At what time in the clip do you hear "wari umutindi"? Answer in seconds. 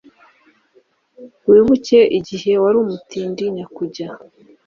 2.63-3.43